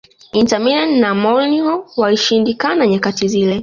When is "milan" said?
0.63-0.89